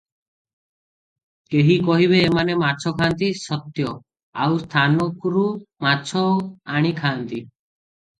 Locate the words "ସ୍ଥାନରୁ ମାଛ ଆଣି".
4.63-6.95